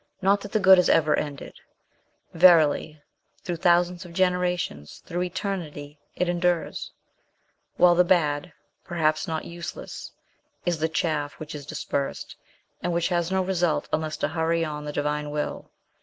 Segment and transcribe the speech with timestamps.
[0.19, 1.59] Not that the good is ever ended;
[2.33, 2.99] verily,
[3.43, 6.91] through thousands of generations, through eternity, it endures;
[7.77, 8.51] while the bad
[8.83, 10.11] perhaps not useless
[10.65, 12.35] is the chaff which i* dispersed,
[12.81, 15.69] and which has no result unless to hurry on the divine will.